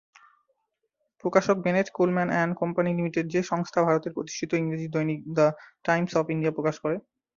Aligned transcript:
প্রকাশক 1.23 1.57
Bennett 1.65 1.87
Coleman 1.97 2.29
and 2.31 2.53
company 2.61 2.89
limited, 2.93 3.25
যে 3.33 3.41
সংস্থা 3.51 3.79
ভারতের 3.83 4.15
প্রতিষ্ঠিত 4.15 4.51
ইংরেজি 4.53 4.87
দৈনিক 4.93 5.19
'দ্য 5.27 5.47
টাইমস 5.85 6.11
অফ 6.15 6.25
ইন্ডিয়া' 6.33 6.55
প্রকাশ 6.57 6.75
করে। 6.83 6.95